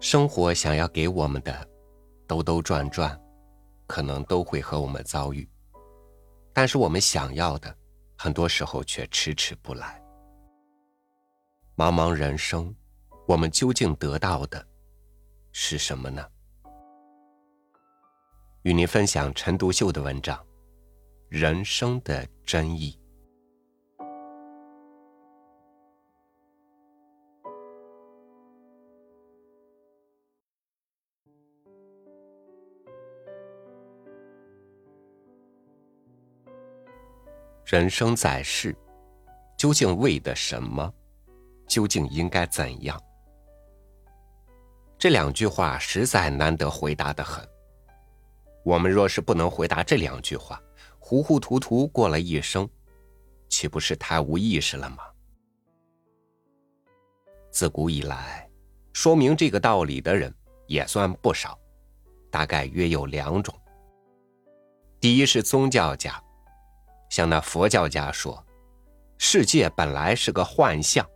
[0.00, 1.68] 生活想要给我们的，
[2.26, 3.20] 兜兜转转，
[3.86, 5.46] 可能都会和我们遭遇。
[6.54, 7.76] 但是我们想要的，
[8.16, 10.02] 很多时候却迟迟不来。
[11.76, 12.74] 茫茫人生，
[13.28, 14.66] 我们究竟得到的
[15.52, 16.26] 是什么呢？
[18.62, 20.34] 与您分享陈独秀的文章
[21.28, 22.92] 《人生的真意》。
[37.70, 38.76] 人生在世，
[39.56, 40.92] 究竟为的什么？
[41.68, 43.00] 究竟应该怎样？
[44.98, 47.48] 这两句话实在难得回答的很。
[48.64, 50.60] 我们若是不能回答这两句话，
[50.98, 52.68] 糊糊涂涂过了一生，
[53.48, 55.04] 岂不是太无意识了吗？
[57.52, 58.50] 自古以来，
[58.92, 60.34] 说明这个道理的人
[60.66, 61.56] 也算不少，
[62.32, 63.54] 大概约有两种。
[64.98, 66.20] 第一是宗教家。
[67.10, 68.42] 像那佛教家说，
[69.18, 71.06] 世界本来是个幻象，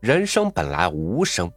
[0.00, 1.52] 人生本来无生，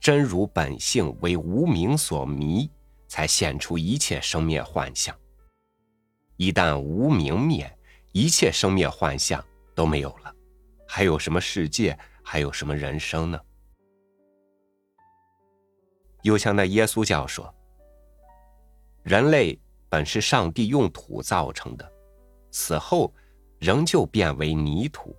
[0.00, 2.68] 真如本性为无名所迷，
[3.06, 5.16] 才现出一切生灭幻象。
[6.36, 7.72] 一旦无名灭，
[8.10, 9.42] 一切生灭幻象
[9.72, 10.34] 都没有了，
[10.88, 13.40] 还有什么世界，还有什么人生呢？
[16.22, 17.54] 又像那耶稣教说，
[19.04, 19.56] 人类
[19.88, 21.92] 本是上帝用土造成的。
[22.52, 23.12] 死后，
[23.58, 25.16] 仍旧变为泥土。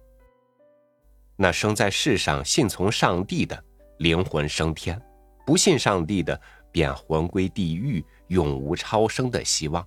[1.35, 3.61] 那生在世上信从上帝的
[3.97, 5.01] 灵魂升天，
[5.45, 6.39] 不信上帝的
[6.71, 9.85] 便魂归地狱，永无超生的希望。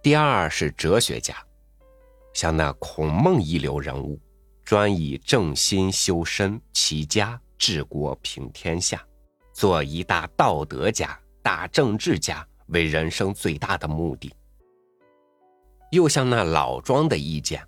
[0.00, 1.36] 第二是哲学家，
[2.32, 4.20] 像那孔孟一流人物，
[4.64, 9.04] 专以正心修身、齐家治国平天下，
[9.52, 14.32] 做一大道德家、大政治家为人生最大的目的。
[15.94, 17.64] 又像那老庄的意见，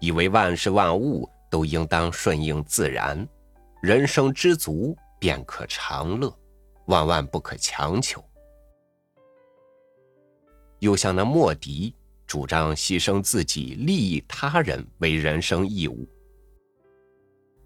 [0.00, 3.24] 以为万事万物都应当顺应自然，
[3.80, 6.36] 人生知足便可长乐，
[6.86, 8.20] 万万不可强求。
[10.80, 11.94] 又像那莫迪，
[12.26, 16.08] 主张牺牲自己利益他人为人生义务。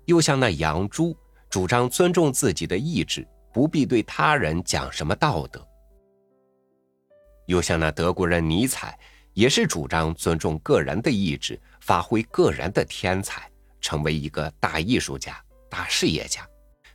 [0.05, 1.17] 又像那杨朱，
[1.49, 5.67] 主张尊重自己的意志，不必对他人讲什么道德。
[7.47, 8.99] 又像那德国人尼采。
[9.35, 13.51] 也是主张尊重个人的意志，发挥个人的天才，
[13.81, 16.49] 成为一个大艺术家、大事业家，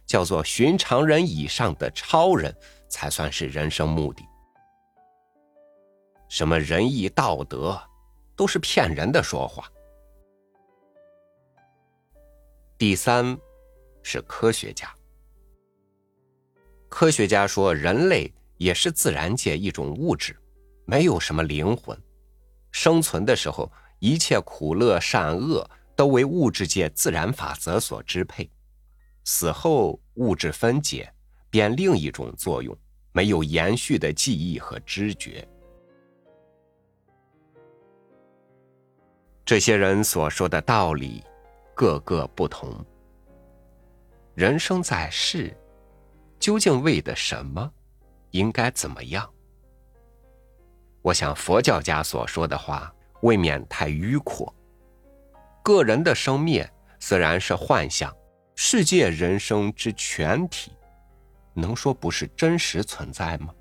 [0.06, 2.56] 叫做寻常人以上的超人，
[2.90, 4.24] 才算是人生目的。
[6.30, 7.80] 什么仁义道德，
[8.36, 9.70] 都是骗人的说话。
[12.78, 13.38] 第三，
[14.02, 14.90] 是科学家。
[16.88, 20.40] 科学家说，人类也是自然界一种物质，
[20.86, 22.00] 没有什么灵魂。
[22.72, 28.50] 生存的时候，一切苦乐善恶都为物质界自然法则所支配。
[29.25, 31.12] 死后，物质分解，
[31.50, 32.75] 变另一种作用，
[33.12, 35.47] 没有延续的记忆和知觉。
[39.46, 41.24] 这些人所说的道理，
[41.75, 42.86] 各个不同。
[44.36, 45.56] 人生在世，
[46.40, 47.72] 究竟为的什么？
[48.31, 49.28] 应该怎么样？
[51.09, 54.53] 我想佛教家所说的话未免太迂阔。
[55.64, 58.16] 个人的生灭自然是幻象，
[58.53, 60.72] 世界人生之全体，
[61.56, 63.52] 能说不是真实存在吗？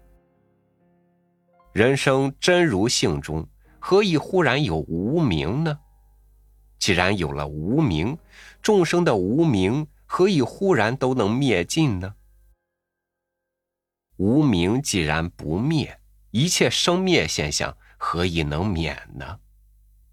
[1.72, 3.48] 人生真如性中，
[3.78, 5.78] 何以忽然有无名呢？
[6.78, 8.18] 既然有了无名，
[8.60, 12.14] 众生的无名何以忽然都能灭尽呢？
[14.18, 15.98] 无名既然不灭。
[16.30, 19.40] 一切生灭现象何以能免呢？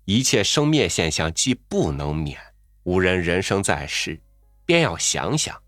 [0.05, 2.39] 一切生灭现象既不能免，
[2.83, 4.21] 无人人生在世，
[4.65, 5.61] 便要想想，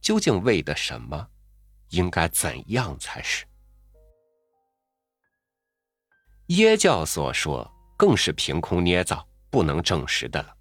[0.00, 1.28] 究竟为的什么？
[1.90, 3.44] 应该怎样才是？
[6.46, 10.56] 耶教所说更是凭空捏造，不能证实的了。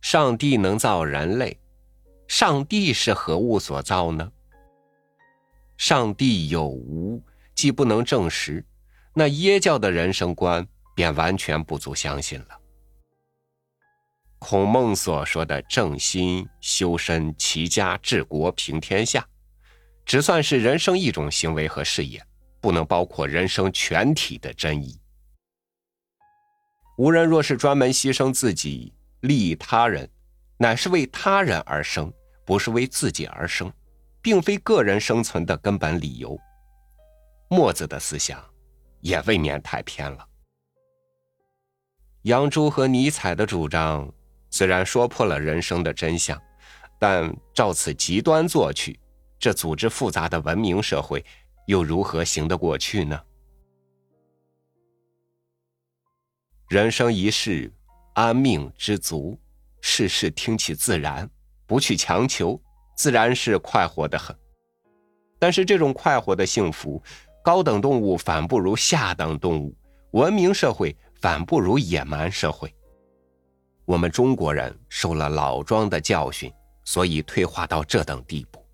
[0.00, 1.58] 上帝能造人类，
[2.28, 4.30] 上帝是何物所造呢？
[5.76, 7.22] 上帝有无？
[7.60, 8.64] 既不能证实，
[9.12, 12.58] 那耶教的人生观便完全不足相信了。
[14.38, 19.28] 孔孟所说的正心、修身、齐家、治国、平天下，
[20.06, 22.24] 只算是人生一种行为和事业，
[22.62, 24.98] 不能包括人生全体的真意。
[26.96, 30.08] 无人若是专门牺牲自己利益他人，
[30.56, 32.10] 乃是为他人而生，
[32.46, 33.70] 不是为自己而生，
[34.22, 36.40] 并非个人生存的根本理由。
[37.52, 38.40] 墨子的思想
[39.00, 40.24] 也未免太偏了。
[42.22, 44.08] 杨朱和尼采的主张
[44.50, 46.40] 虽然说破了人生的真相，
[46.96, 48.96] 但照此极端做去，
[49.36, 51.24] 这组织复杂的文明社会
[51.66, 53.20] 又如何行得过去呢？
[56.68, 57.72] 人生一世，
[58.14, 59.36] 安命知足，
[59.80, 61.28] 事事听其自然，
[61.66, 62.62] 不去强求，
[62.94, 64.36] 自然是快活的很。
[65.36, 67.02] 但是这种快活的幸福，
[67.42, 69.76] 高等动物反不如下等动物，
[70.12, 70.96] 文明社会。
[71.20, 72.74] 反不如野蛮社会。
[73.84, 76.50] 我们中国人受了老庄的教训，
[76.82, 78.64] 所以退化到这等地步。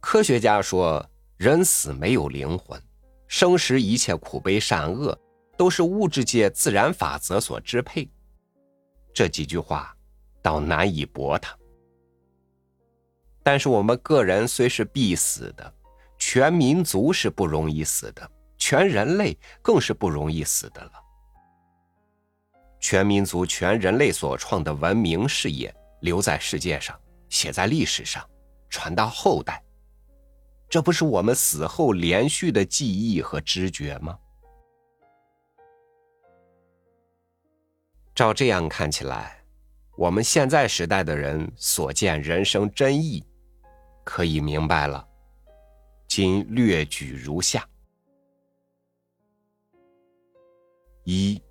[0.00, 1.02] 科学家说，
[1.38, 2.78] 人死没有灵魂，
[3.26, 5.18] 生时一切苦悲善恶
[5.56, 8.06] 都是物质界自然法则所支配。
[9.14, 9.96] 这几句话
[10.42, 11.56] 倒难以驳他。
[13.42, 15.72] 但是我们个人虽是必死的，
[16.26, 18.30] 全民族是不容易死的。
[18.56, 20.92] 全人类更是不容易死的了。
[22.80, 26.98] 全民族、全人类所创的文明事业留在世界上，
[27.28, 28.26] 写在历史上，
[28.70, 29.62] 传到后代，
[30.66, 34.18] 这不是我们死后连续的记忆和知觉吗？
[38.14, 39.44] 照这样看起来，
[39.94, 43.22] 我们现在时代的人所见人生真意，
[44.04, 45.06] 可以明白了。
[46.16, 47.68] 今略举如下。
[51.02, 51.42] 一，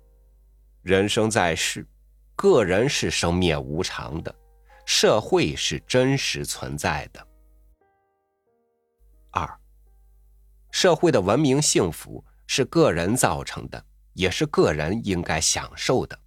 [0.80, 1.86] 人生在世，
[2.34, 4.34] 个人是生灭无常的，
[4.86, 7.28] 社会是真实存在的。
[9.32, 9.60] 二，
[10.70, 13.84] 社会的文明幸福是个人造成的，
[14.14, 16.18] 也是个人应该享受的。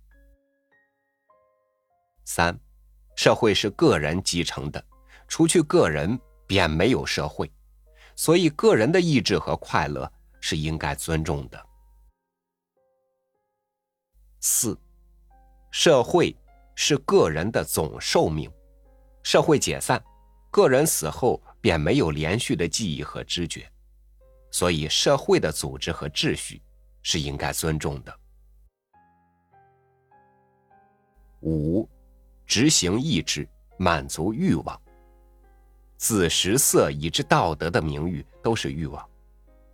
[2.23, 2.55] 三，
[3.15, 4.85] 社会是个人继承的，
[5.27, 7.51] 除去个人便没有社会，
[8.17, 10.11] 所以个人的意志和快乐
[10.41, 11.67] 是应该尊重的。
[14.39, 14.77] 四，
[15.71, 16.35] 社会
[16.75, 18.51] 是个人的总寿命，
[19.21, 20.03] 社会解散，
[20.49, 23.71] 个人死后便没有连续的记忆和知觉，
[24.49, 26.59] 所以社会的组织和秩序
[27.03, 28.19] 是应该尊重的。
[31.41, 31.87] 五，
[32.47, 33.47] 执行意志，
[33.77, 34.81] 满足欲望，
[35.97, 39.03] 子食色以至道德的名誉都是欲望，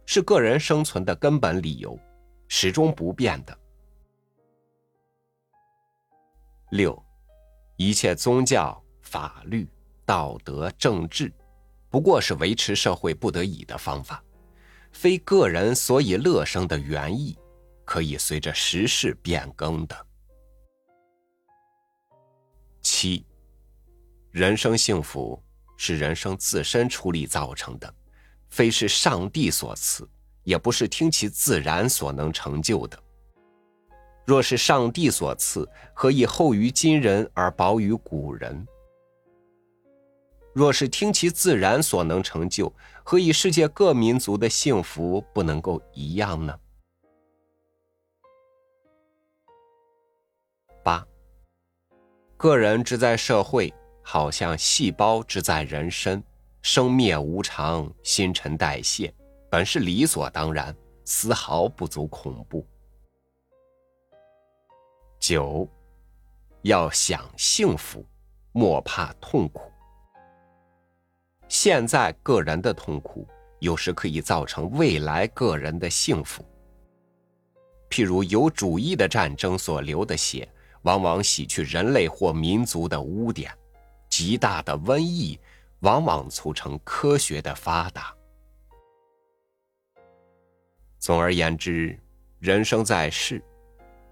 [0.05, 1.99] 是个人生存的根本理由，
[2.47, 3.57] 始终不变的。
[6.71, 7.01] 六，
[7.75, 9.67] 一切宗教、法律、
[10.05, 11.31] 道德、政治，
[11.89, 14.23] 不过是维持社会不得已的方法，
[14.91, 17.37] 非个人所以乐生的原意，
[17.83, 20.07] 可以随着时势变更的。
[22.81, 23.25] 七，
[24.31, 25.39] 人生幸福
[25.85, 27.93] 是人生自身出力造成的，
[28.49, 30.07] 非是上帝所赐，
[30.43, 32.97] 也不是听其自然所能成就的。
[34.25, 38.65] 若是上帝所赐，何以厚于今人而薄于古人？
[40.53, 46.57] 若是听其自然所能成就，何以世界各民族的幸福不能够一样呢？
[50.81, 51.05] 八，
[52.37, 56.21] 个人之在社会，好像细胞之在人身，
[56.61, 59.11] 生灭无常，新陈代谢，
[59.49, 62.67] 本是理所当然，丝毫不足恐怖。
[65.19, 65.67] 九，
[66.63, 68.05] 要想幸福，
[68.51, 69.71] 莫怕痛苦。
[71.47, 73.27] 现在个人的痛苦，
[73.59, 76.43] 有时可以造成未来个人的幸福。
[77.89, 80.49] 譬如有主义的战争所流的血，
[80.81, 83.49] 往往洗去人类或民族的污点；
[84.15, 85.39] 极大的瘟疫，
[85.79, 88.15] 往往促成科学的发达。
[90.99, 91.99] 总而言之，
[92.37, 93.43] 人生在世。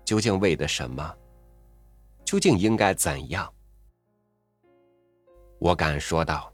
[0.03, 1.15] 究竟为的什么？
[2.25, 3.53] 究竟应该怎样？
[5.59, 6.51] 我敢说道：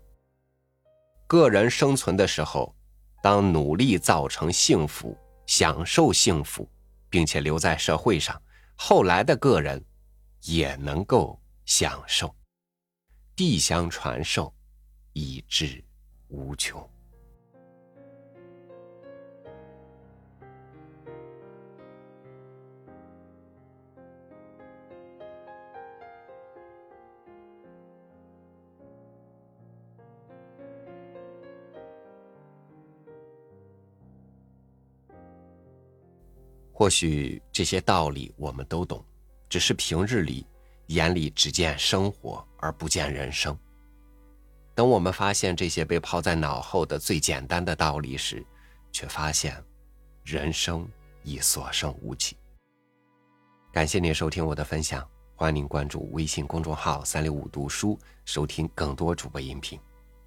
[1.26, 2.76] 个人生存的时候，
[3.24, 6.70] 当努力造成幸福，享受幸福，
[7.10, 8.40] 并且留在社会上，
[8.76, 9.82] 后来的个人
[10.42, 12.36] 也能够享受，
[13.38, 14.52] 地相传授，
[15.14, 15.84] 以至
[16.30, 16.84] 无穷。
[36.74, 39.06] 或许这些道理我们都懂，
[39.48, 40.44] 只是平日里
[40.88, 43.58] 眼里只见生活而不见人生。
[44.76, 48.46] 等我们发现这些被抛在脑后的最简单的道理时，
[48.92, 49.64] 却发现
[50.24, 50.88] 人生
[51.24, 52.38] 已所剩无几。
[53.72, 59.80] 感谢您收听我的分享，欢迎您关注微信公众号“三六五读书”，收听更多主播音频。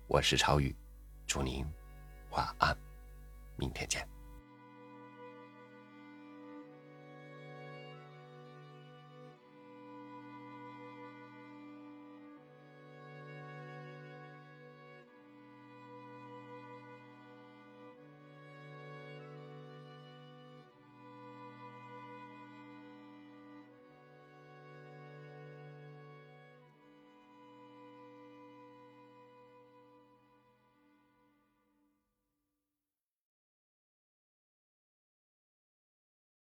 [0.07, 0.75] 我是超宇，
[1.27, 1.65] 祝您
[2.31, 2.77] 晚安，
[3.57, 4.20] 明天见。